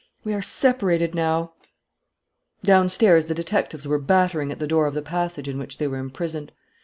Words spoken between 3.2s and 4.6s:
the detectives were battering at